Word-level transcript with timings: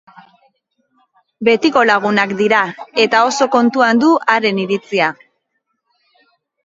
Betiko 1.49 1.83
lagunak 1.89 2.33
dira, 2.41 2.61
eta 3.03 3.21
oso 3.29 3.49
kontuan 3.59 4.03
du 4.05 4.13
haren 4.35 4.63
iritzia. 4.67 5.15